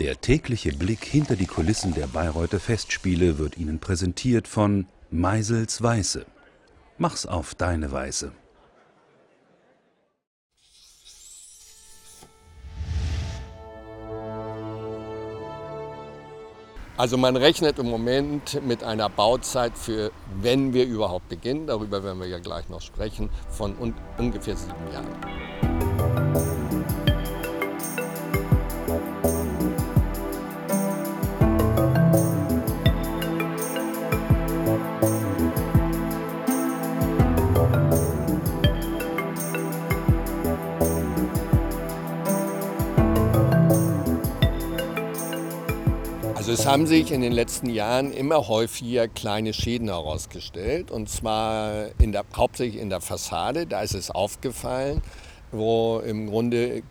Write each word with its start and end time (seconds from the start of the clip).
Der 0.00 0.18
tägliche 0.18 0.72
Blick 0.72 1.04
hinter 1.04 1.36
die 1.36 1.44
Kulissen 1.44 1.92
der 1.92 2.06
Bayreuther 2.06 2.58
Festspiele 2.58 3.36
wird 3.36 3.58
Ihnen 3.58 3.80
präsentiert 3.80 4.48
von 4.48 4.86
Meisels 5.10 5.82
Weiße. 5.82 6.24
Mach's 6.96 7.26
auf 7.26 7.54
deine 7.54 7.92
Weise. 7.92 8.32
Also 16.96 17.18
man 17.18 17.36
rechnet 17.36 17.78
im 17.78 17.90
Moment 17.90 18.62
mit 18.66 18.82
einer 18.82 19.10
Bauzeit 19.10 19.76
für, 19.76 20.12
wenn 20.40 20.72
wir 20.72 20.86
überhaupt 20.86 21.28
beginnen, 21.28 21.66
darüber 21.66 22.02
werden 22.02 22.20
wir 22.20 22.26
ja 22.26 22.38
gleich 22.38 22.70
noch 22.70 22.80
sprechen, 22.80 23.28
von 23.50 23.76
un 23.76 23.94
ungefähr 24.16 24.56
sieben 24.56 24.92
Jahren. 24.94 25.89
Es 46.50 46.66
haben 46.66 46.86
sich 46.86 47.12
in 47.12 47.20
den 47.20 47.32
letzten 47.32 47.70
Jahren 47.70 48.12
immer 48.12 48.48
häufiger 48.48 49.06
kleine 49.06 49.52
Schäden 49.52 49.88
herausgestellt 49.88 50.90
und 50.90 51.08
zwar 51.08 51.88
in 52.00 52.10
der, 52.12 52.24
hauptsächlich 52.36 52.80
in 52.80 52.90
der 52.90 53.00
Fassade. 53.00 53.66
Da 53.66 53.82
ist 53.82 53.94
es 53.94 54.10
aufgefallen, 54.10 55.00
wo 55.52 56.00
im 56.00 56.28
Grunde 56.28 56.82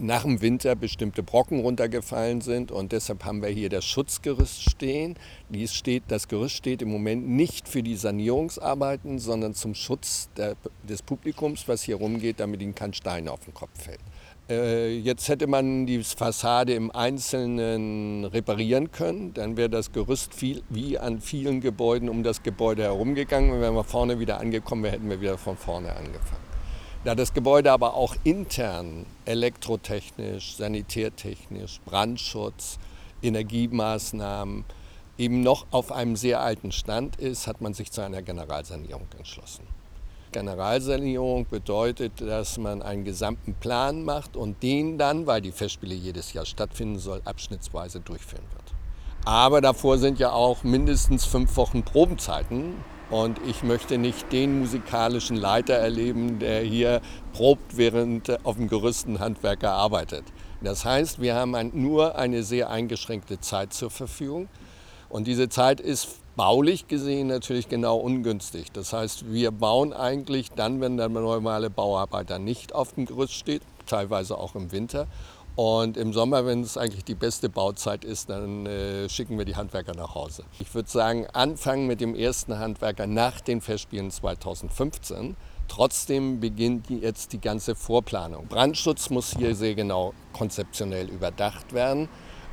nach 0.00 0.22
dem 0.22 0.40
Winter 0.40 0.74
bestimmte 0.74 1.22
Brocken 1.22 1.60
runtergefallen 1.60 2.40
sind 2.40 2.72
und 2.72 2.90
deshalb 2.90 3.24
haben 3.24 3.40
wir 3.40 3.50
hier 3.50 3.68
das 3.68 3.84
Schutzgerüst 3.84 4.68
stehen. 4.68 5.16
Dies 5.48 5.74
steht, 5.74 6.04
das 6.08 6.26
Gerüst 6.26 6.56
steht 6.56 6.82
im 6.82 6.90
Moment 6.90 7.28
nicht 7.28 7.68
für 7.68 7.84
die 7.84 7.94
Sanierungsarbeiten, 7.94 9.20
sondern 9.20 9.54
zum 9.54 9.76
Schutz 9.76 10.28
der, 10.36 10.56
des 10.82 11.02
Publikums, 11.02 11.68
was 11.68 11.82
hier 11.82 11.96
rumgeht, 11.96 12.40
damit 12.40 12.60
ihnen 12.62 12.74
kein 12.74 12.92
Stein 12.92 13.28
auf 13.28 13.44
den 13.44 13.54
Kopf 13.54 13.80
fällt. 13.80 14.00
Äh, 14.48 14.96
jetzt 14.98 15.28
hätte 15.28 15.46
man 15.46 15.86
die 15.86 16.02
Fassade 16.02 16.72
im 16.72 16.90
Einzelnen 16.90 18.24
reparieren 18.24 18.90
können. 18.90 19.34
Dann 19.34 19.56
wäre 19.56 19.68
das 19.68 19.92
Gerüst 19.92 20.34
viel, 20.34 20.62
wie 20.70 20.98
an 20.98 21.20
vielen 21.20 21.60
Gebäuden 21.60 22.08
um 22.08 22.22
das 22.22 22.42
Gebäude 22.42 22.84
herumgegangen. 22.84 23.52
Und 23.52 23.60
wenn 23.60 23.74
wir 23.74 23.84
vorne 23.84 24.18
wieder 24.20 24.40
angekommen 24.40 24.82
wären, 24.84 24.92
hätten 24.92 25.10
wir 25.10 25.20
wieder 25.20 25.36
von 25.36 25.56
vorne 25.56 25.94
angefangen. 25.94 26.48
Da 27.04 27.14
das 27.14 27.34
Gebäude 27.34 27.72
aber 27.72 27.94
auch 27.94 28.16
intern 28.24 29.06
elektrotechnisch, 29.24 30.56
sanitärtechnisch, 30.56 31.80
Brandschutz, 31.84 32.78
Energiemaßnahmen 33.22 34.64
eben 35.18 35.42
noch 35.42 35.66
auf 35.70 35.92
einem 35.92 36.16
sehr 36.16 36.40
alten 36.40 36.72
Stand 36.72 37.16
ist, 37.16 37.46
hat 37.46 37.60
man 37.60 37.74
sich 37.74 37.92
zu 37.92 38.00
einer 38.00 38.22
Generalsanierung 38.22 39.06
entschlossen. 39.16 39.64
Generalsanierung 40.32 41.46
bedeutet, 41.48 42.20
dass 42.20 42.58
man 42.58 42.82
einen 42.82 43.04
gesamten 43.04 43.54
Plan 43.54 44.04
macht 44.04 44.36
und 44.36 44.62
den 44.62 44.98
dann, 44.98 45.26
weil 45.26 45.40
die 45.40 45.52
Festspiele 45.52 45.94
jedes 45.94 46.32
Jahr 46.32 46.46
stattfinden 46.46 46.98
soll, 46.98 47.20
abschnittsweise 47.24 48.00
durchführen 48.00 48.44
wird. 48.52 48.74
Aber 49.24 49.60
davor 49.60 49.98
sind 49.98 50.18
ja 50.18 50.32
auch 50.32 50.64
mindestens 50.64 51.24
fünf 51.24 51.56
Wochen 51.56 51.82
Probenzeiten. 51.82 52.74
Und 53.10 53.40
ich 53.46 53.62
möchte 53.62 53.96
nicht 53.96 54.32
den 54.32 54.58
musikalischen 54.58 55.36
Leiter 55.36 55.74
erleben, 55.74 56.38
der 56.38 56.60
hier 56.60 57.00
probt, 57.32 57.78
während 57.78 58.44
auf 58.44 58.56
dem 58.56 58.68
Gerüst 58.68 59.08
ein 59.08 59.18
Handwerker 59.18 59.72
arbeitet. 59.72 60.24
Das 60.60 60.84
heißt, 60.84 61.20
wir 61.20 61.34
haben 61.34 61.54
nur 61.72 62.16
eine 62.16 62.42
sehr 62.42 62.68
eingeschränkte 62.68 63.40
Zeit 63.40 63.72
zur 63.72 63.90
Verfügung. 63.90 64.48
Und 65.08 65.26
diese 65.26 65.48
Zeit 65.48 65.80
ist 65.80 66.08
baulich 66.36 66.86
gesehen 66.86 67.26
natürlich 67.26 67.68
genau 67.68 67.96
ungünstig. 67.96 68.70
Das 68.72 68.92
heißt, 68.92 69.32
wir 69.32 69.50
bauen 69.50 69.92
eigentlich 69.92 70.50
dann, 70.52 70.80
wenn 70.80 70.96
der 70.96 71.08
normale 71.08 71.70
Bauarbeiter 71.70 72.38
nicht 72.38 72.74
auf 72.74 72.92
dem 72.92 73.06
Gerüst 73.06 73.32
steht, 73.32 73.62
teilweise 73.86 74.38
auch 74.38 74.54
im 74.54 74.70
Winter. 74.70 75.06
Und 75.56 75.96
im 75.96 76.12
Sommer, 76.12 76.46
wenn 76.46 76.62
es 76.62 76.76
eigentlich 76.76 77.04
die 77.04 77.16
beste 77.16 77.48
Bauzeit 77.48 78.04
ist, 78.04 78.30
dann 78.30 78.64
äh, 78.66 79.08
schicken 79.08 79.38
wir 79.38 79.44
die 79.44 79.56
Handwerker 79.56 79.92
nach 79.96 80.14
Hause. 80.14 80.44
Ich 80.60 80.72
würde 80.72 80.88
sagen, 80.88 81.26
anfangen 81.32 81.88
mit 81.88 82.00
dem 82.00 82.14
ersten 82.14 82.56
Handwerker 82.60 83.08
nach 83.08 83.40
den 83.40 83.60
Festspielen 83.60 84.12
2015. 84.12 85.34
Trotzdem 85.66 86.38
beginnt 86.38 86.88
jetzt 86.90 87.32
die 87.32 87.40
ganze 87.40 87.74
Vorplanung. 87.74 88.46
Brandschutz 88.46 89.10
muss 89.10 89.36
hier 89.36 89.56
sehr 89.56 89.74
genau 89.74 90.14
konzeptionell 90.32 91.08
überdacht 91.08 91.72
werden, 91.72 92.08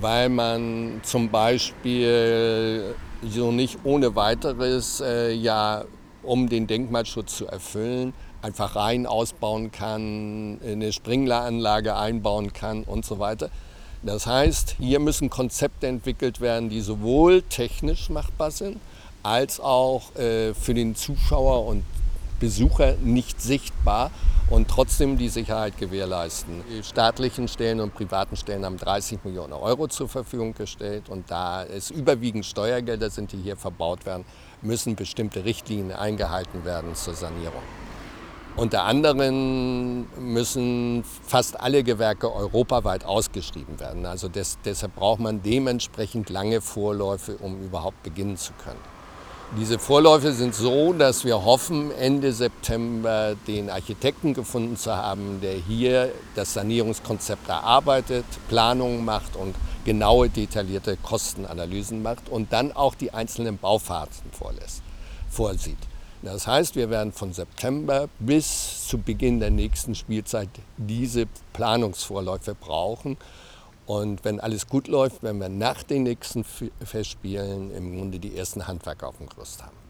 weil 0.00 0.28
man 0.28 1.00
zum 1.02 1.30
Beispiel 1.30 2.94
so 3.22 3.50
nicht 3.50 3.78
ohne 3.84 4.14
weiteres 4.14 5.00
äh, 5.00 5.32
ja, 5.32 5.84
um 6.22 6.48
den 6.48 6.66
Denkmalschutz 6.66 7.36
zu 7.36 7.46
erfüllen, 7.46 8.12
einfach 8.42 8.76
rein 8.76 9.06
ausbauen 9.06 9.72
kann, 9.72 10.60
eine 10.64 10.92
Sprinkleranlage 10.92 11.96
einbauen 11.96 12.52
kann 12.52 12.84
und 12.84 13.04
so 13.04 13.18
weiter. 13.18 13.50
Das 14.02 14.26
heißt, 14.26 14.76
hier 14.78 15.00
müssen 15.00 15.28
Konzepte 15.28 15.88
entwickelt 15.88 16.40
werden, 16.40 16.68
die 16.68 16.80
sowohl 16.80 17.42
technisch 17.42 18.10
machbar 18.10 18.52
sind, 18.52 18.78
als 19.24 19.58
auch 19.58 20.14
äh, 20.14 20.54
für 20.54 20.74
den 20.74 20.94
Zuschauer 20.94 21.66
und 21.66 21.82
Besucher 22.40 22.94
nicht 23.02 23.40
sichtbar 23.40 24.10
und 24.50 24.68
trotzdem 24.68 25.18
die 25.18 25.28
Sicherheit 25.28 25.76
gewährleisten. 25.76 26.62
Die 26.70 26.82
staatlichen 26.82 27.48
Stellen 27.48 27.80
und 27.80 27.94
privaten 27.94 28.36
Stellen 28.36 28.64
haben 28.64 28.78
30 28.78 29.24
Millionen 29.24 29.52
Euro 29.52 29.88
zur 29.88 30.08
Verfügung 30.08 30.54
gestellt 30.54 31.08
und 31.08 31.30
da 31.30 31.64
es 31.64 31.90
überwiegend 31.90 32.46
Steuergelder 32.46 33.10
sind, 33.10 33.32
die 33.32 33.38
hier 33.38 33.56
verbaut 33.56 34.06
werden, 34.06 34.24
müssen 34.62 34.96
bestimmte 34.96 35.44
Richtlinien 35.44 35.92
eingehalten 35.92 36.64
werden 36.64 36.94
zur 36.94 37.14
Sanierung. 37.14 37.62
Unter 38.56 38.82
anderem 38.82 40.06
müssen 40.18 41.04
fast 41.04 41.60
alle 41.60 41.84
Gewerke 41.84 42.34
europaweit 42.34 43.04
ausgeschrieben 43.04 43.78
werden. 43.78 44.04
Also 44.04 44.28
des, 44.28 44.58
deshalb 44.64 44.96
braucht 44.96 45.20
man 45.20 45.42
dementsprechend 45.44 46.28
lange 46.28 46.60
Vorläufe, 46.60 47.36
um 47.36 47.62
überhaupt 47.62 48.02
beginnen 48.02 48.36
zu 48.36 48.52
können. 48.64 48.97
Diese 49.56 49.78
Vorläufe 49.78 50.32
sind 50.32 50.54
so, 50.54 50.92
dass 50.92 51.24
wir 51.24 51.42
hoffen, 51.42 51.90
Ende 51.92 52.34
September 52.34 53.34
den 53.46 53.70
Architekten 53.70 54.34
gefunden 54.34 54.76
zu 54.76 54.94
haben, 54.94 55.40
der 55.40 55.54
hier 55.54 56.12
das 56.34 56.52
Sanierungskonzept 56.52 57.48
erarbeitet, 57.48 58.26
Planungen 58.50 59.06
macht 59.06 59.36
und 59.36 59.54
genaue, 59.86 60.28
detaillierte 60.28 60.98
Kostenanalysen 60.98 62.02
macht 62.02 62.28
und 62.28 62.52
dann 62.52 62.72
auch 62.72 62.94
die 62.94 63.14
einzelnen 63.14 63.56
Bauphasen 63.56 64.30
vorlässt, 64.32 64.82
vorsieht. 65.30 65.78
Das 66.20 66.46
heißt, 66.46 66.76
wir 66.76 66.90
werden 66.90 67.12
von 67.12 67.32
September 67.32 68.10
bis 68.18 68.86
zu 68.86 68.98
Beginn 68.98 69.40
der 69.40 69.50
nächsten 69.50 69.94
Spielzeit 69.94 70.50
diese 70.76 71.24
Planungsvorläufe 71.54 72.54
brauchen 72.54 73.16
und 73.88 74.22
wenn 74.22 74.38
alles 74.38 74.66
gut 74.66 74.86
läuft, 74.86 75.22
werden 75.22 75.40
wir 75.40 75.48
nach 75.48 75.82
den 75.82 76.02
nächsten 76.02 76.44
Festspielen 76.44 77.70
im 77.70 77.96
Grunde 77.96 78.18
die 78.18 78.36
ersten 78.36 78.66
Handwerker 78.66 79.08
auf 79.08 79.16
dem 79.16 79.30
Gerüst 79.30 79.62
haben. 79.62 79.87